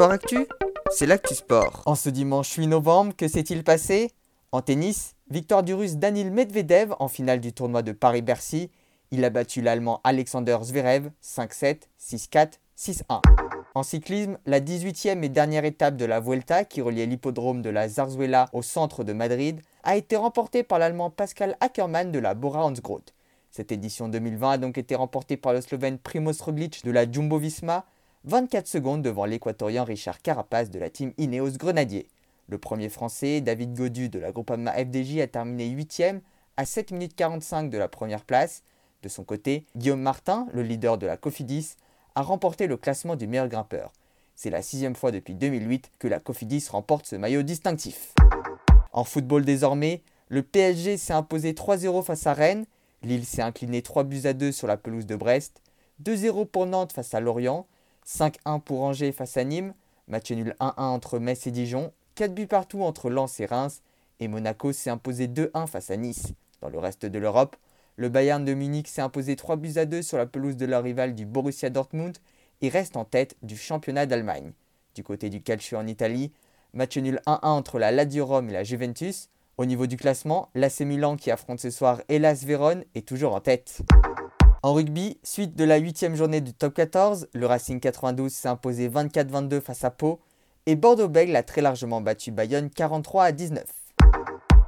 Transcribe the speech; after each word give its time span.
Sport 0.00 0.12
Actu, 0.12 0.46
c'est 0.90 1.04
l'actu 1.04 1.34
sport. 1.34 1.82
En 1.84 1.94
ce 1.94 2.08
dimanche 2.08 2.54
8 2.54 2.68
novembre, 2.68 3.14
que 3.14 3.28
s'est-il 3.28 3.62
passé? 3.62 4.10
En 4.50 4.62
tennis, 4.62 5.14
victoire 5.28 5.62
du 5.62 5.74
russe 5.74 5.96
Danil 5.96 6.30
Medvedev 6.30 6.94
en 6.98 7.08
finale 7.08 7.38
du 7.38 7.52
tournoi 7.52 7.82
de 7.82 7.92
Paris-Bercy. 7.92 8.70
Il 9.10 9.22
a 9.26 9.28
battu 9.28 9.60
l'allemand 9.60 10.00
Alexander 10.02 10.56
Zverev 10.62 11.10
5-7, 11.22 11.80
6-4, 12.00 12.52
6-1. 12.78 13.20
En 13.74 13.82
cyclisme, 13.82 14.38
la 14.46 14.60
18e 14.60 15.22
et 15.22 15.28
dernière 15.28 15.66
étape 15.66 15.96
de 15.96 16.06
la 16.06 16.18
Vuelta 16.18 16.64
qui 16.64 16.80
reliait 16.80 17.04
l'hippodrome 17.04 17.60
de 17.60 17.68
la 17.68 17.86
Zarzuela 17.86 18.48
au 18.54 18.62
centre 18.62 19.04
de 19.04 19.12
Madrid 19.12 19.60
a 19.82 19.98
été 19.98 20.16
remportée 20.16 20.62
par 20.62 20.78
l'allemand 20.78 21.10
Pascal 21.10 21.58
Ackermann 21.60 22.10
de 22.10 22.18
la 22.18 22.32
Bora 22.32 22.64
Hansgrohe. 22.64 23.02
Cette 23.50 23.70
édition 23.70 24.08
2020 24.08 24.50
a 24.50 24.56
donc 24.56 24.78
été 24.78 24.94
remportée 24.94 25.36
par 25.36 25.52
le 25.52 25.60
Slovène 25.60 25.98
Primoz 25.98 26.40
Roglic 26.40 26.86
de 26.86 26.90
la 26.90 27.04
Jumbo-Visma 27.04 27.84
24 28.24 28.66
secondes 28.66 29.00
devant 29.00 29.24
l'équatorien 29.24 29.82
Richard 29.82 30.20
Carapace 30.20 30.68
de 30.68 30.78
la 30.78 30.90
team 30.90 31.14
Ineos 31.16 31.52
Grenadier. 31.52 32.06
Le 32.48 32.58
premier 32.58 32.90
français, 32.90 33.40
David 33.40 33.74
Godu 33.74 34.10
de 34.10 34.18
la 34.18 34.30
Groupama 34.30 34.72
FDJ, 34.72 35.20
a 35.20 35.26
terminé 35.26 35.74
8ème 35.74 36.20
à 36.58 36.66
7 36.66 36.90
minutes 36.90 37.16
45 37.16 37.70
de 37.70 37.78
la 37.78 37.88
première 37.88 38.26
place. 38.26 38.62
De 39.02 39.08
son 39.08 39.24
côté, 39.24 39.64
Guillaume 39.74 40.02
Martin, 40.02 40.46
le 40.52 40.62
leader 40.62 40.98
de 40.98 41.06
la 41.06 41.16
Cofidis, 41.16 41.76
a 42.14 42.20
remporté 42.20 42.66
le 42.66 42.76
classement 42.76 43.16
du 43.16 43.26
meilleur 43.26 43.48
grimpeur. 43.48 43.90
C'est 44.36 44.50
la 44.50 44.60
sixième 44.60 44.96
fois 44.96 45.12
depuis 45.12 45.34
2008 45.34 45.90
que 45.98 46.08
la 46.08 46.20
Cofidis 46.20 46.66
remporte 46.70 47.06
ce 47.06 47.16
maillot 47.16 47.42
distinctif. 47.42 48.14
En 48.92 49.04
football 49.04 49.46
désormais, 49.46 50.02
le 50.28 50.42
PSG 50.42 50.98
s'est 50.98 51.14
imposé 51.14 51.54
3-0 51.54 52.04
face 52.04 52.26
à 52.26 52.34
Rennes, 52.34 52.66
Lille 53.02 53.24
s'est 53.24 53.40
incliné 53.40 53.80
3 53.80 54.04
buts 54.04 54.26
à 54.26 54.34
2 54.34 54.52
sur 54.52 54.66
la 54.66 54.76
pelouse 54.76 55.06
de 55.06 55.16
Brest, 55.16 55.62
2-0 56.04 56.46
pour 56.46 56.66
Nantes 56.66 56.92
face 56.92 57.14
à 57.14 57.20
Lorient, 57.20 57.66
5-1 58.10 58.60
pour 58.60 58.82
Angers 58.82 59.12
face 59.12 59.36
à 59.36 59.44
Nîmes, 59.44 59.72
match 60.08 60.32
nul 60.32 60.56
1-1 60.58 60.74
entre 60.76 61.18
Metz 61.20 61.46
et 61.46 61.52
Dijon, 61.52 61.92
4 62.16 62.34
buts 62.34 62.48
partout 62.48 62.82
entre 62.82 63.08
Lens 63.08 63.38
et 63.38 63.46
Reims, 63.46 63.82
et 64.18 64.26
Monaco 64.26 64.72
s'est 64.72 64.90
imposé 64.90 65.28
2-1 65.28 65.66
face 65.68 65.90
à 65.90 65.96
Nice. 65.96 66.34
Dans 66.60 66.68
le 66.68 66.78
reste 66.78 67.06
de 67.06 67.18
l'Europe, 67.18 67.56
le 67.96 68.08
Bayern 68.08 68.44
de 68.44 68.52
Munich 68.52 68.88
s'est 68.88 69.00
imposé 69.00 69.36
3 69.36 69.56
buts 69.56 69.76
à 69.76 69.86
2 69.86 70.02
sur 70.02 70.18
la 70.18 70.26
pelouse 70.26 70.56
de 70.56 70.66
leur 70.66 70.82
rival 70.82 71.14
du 71.14 71.24
Borussia 71.24 71.70
Dortmund 71.70 72.18
et 72.60 72.68
reste 72.68 72.96
en 72.96 73.04
tête 73.04 73.36
du 73.42 73.56
championnat 73.56 74.06
d'Allemagne. 74.06 74.52
Du 74.94 75.04
côté 75.04 75.30
du 75.30 75.40
calcio 75.40 75.78
en 75.78 75.86
Italie, 75.86 76.32
match 76.74 76.96
nul 76.98 77.20
1-1 77.26 77.38
entre 77.42 77.78
la 77.78 77.92
Lazio 77.92 78.26
Rome 78.26 78.50
et 78.50 78.54
la 78.54 78.64
Juventus. 78.64 79.28
Au 79.56 79.66
niveau 79.66 79.86
du 79.86 79.96
classement, 79.96 80.48
l'AC 80.54 80.80
Milan 80.80 81.16
qui 81.16 81.30
affronte 81.30 81.60
ce 81.60 81.70
soir 81.70 82.02
Hellas 82.08 82.42
Vérone 82.44 82.84
est 82.94 83.06
toujours 83.06 83.34
en 83.34 83.40
tête. 83.40 83.82
En 84.62 84.74
rugby, 84.74 85.18
suite 85.22 85.56
de 85.56 85.64
la 85.64 85.78
huitième 85.78 86.16
journée 86.16 86.42
du 86.42 86.52
top 86.52 86.74
14, 86.74 87.28
le 87.32 87.46
Racing 87.46 87.80
92 87.80 88.30
s'est 88.30 88.46
imposé 88.46 88.90
24-22 88.90 89.58
face 89.62 89.84
à 89.84 89.90
Pau 89.90 90.20
et 90.66 90.76
Bordeaux-Bègles 90.76 91.34
a 91.34 91.42
très 91.42 91.62
largement 91.62 92.02
battu 92.02 92.30
Bayonne 92.30 92.68
43 92.68 93.24
à 93.24 93.32
19. 93.32 93.64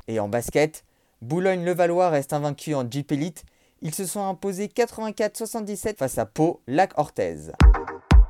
Et 0.09 0.19
en 0.19 0.31
basket, 0.31 0.85
Boulogne-Levallois 1.21 2.09
reste 2.09 2.33
invaincu 2.33 2.75
en 2.75 2.91
Jeep 2.91 3.13
Elite. 3.13 3.45
Ils 3.83 3.95
se 3.95 4.07
sont 4.07 4.27
imposés 4.27 4.69
84-77 4.69 5.99
face 5.99 6.17
à 6.17 6.25
Pau, 6.25 6.63
Lac 6.67 6.99
Orthez. 6.99 7.53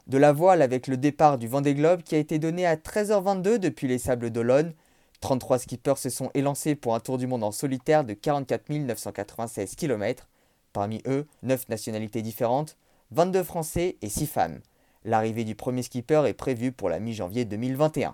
De 0.09 0.19
la 0.19 0.33
voile 0.33 0.63
avec 0.63 0.89
le 0.89 0.97
départ 0.97 1.39
du 1.39 1.47
Vendée 1.47 1.75
Globe 1.75 2.03
qui 2.03 2.17
a 2.17 2.19
été 2.19 2.41
donné 2.41 2.67
à 2.67 2.75
13h22 2.75 3.59
depuis 3.59 3.87
les 3.87 3.99
Sables 3.99 4.31
d'Olonne. 4.31 4.73
33 5.21 5.61
skippers 5.61 5.99
se 5.99 6.11
sont 6.11 6.33
élancés 6.35 6.75
pour 6.75 6.97
un 6.97 7.01
tour 7.01 7.19
du 7.19 7.29
monde 7.29 7.45
en 7.45 7.53
solitaire 7.53 8.03
de 8.03 8.15
44 8.15 8.69
996 8.69 9.77
km. 9.77 10.27
Parmi 10.73 11.03
eux, 11.07 11.27
9 11.43 11.69
nationalités 11.69 12.23
différentes, 12.23 12.77
22 13.11 13.43
Français 13.43 13.97
et 14.03 14.09
6 14.09 14.27
femmes. 14.27 14.61
L'arrivée 15.05 15.45
du 15.45 15.55
premier 15.55 15.83
skipper 15.83 16.23
est 16.27 16.35
prévue 16.35 16.73
pour 16.73 16.89
la 16.89 16.99
mi-janvier 16.99 17.45
2021. 17.45 18.13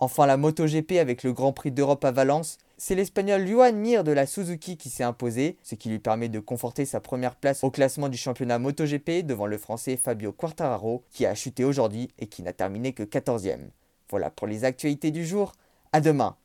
Enfin, 0.00 0.26
la 0.26 0.36
MotoGP 0.36 0.92
avec 0.92 1.22
le 1.24 1.32
Grand 1.32 1.52
Prix 1.52 1.72
d'Europe 1.72 2.04
à 2.04 2.12
Valence, 2.12 2.58
c'est 2.76 2.94
l'Espagnol 2.94 3.46
Juan 3.46 3.76
Mir 3.76 4.04
de 4.04 4.12
la 4.12 4.26
Suzuki 4.26 4.76
qui 4.76 4.90
s'est 4.90 5.02
imposé, 5.02 5.56
ce 5.64 5.74
qui 5.74 5.88
lui 5.88 5.98
permet 5.98 6.28
de 6.28 6.38
conforter 6.38 6.84
sa 6.84 7.00
première 7.00 7.34
place 7.34 7.64
au 7.64 7.70
classement 7.70 8.08
du 8.08 8.16
championnat 8.16 8.60
MotoGP 8.60 9.26
devant 9.26 9.46
le 9.46 9.58
Français 9.58 9.96
Fabio 9.96 10.32
Quartararo 10.32 11.02
qui 11.10 11.26
a 11.26 11.34
chuté 11.34 11.64
aujourd'hui 11.64 12.08
et 12.18 12.28
qui 12.28 12.42
n'a 12.42 12.52
terminé 12.52 12.92
que 12.92 13.02
14e. 13.02 13.70
Voilà 14.08 14.30
pour 14.30 14.46
les 14.46 14.64
actualités 14.64 15.10
du 15.10 15.26
jour. 15.26 15.52
À 15.92 16.00
demain 16.00 16.36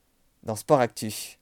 dans 0.43 0.55
Sport 0.55 0.79
Actu. 0.79 1.37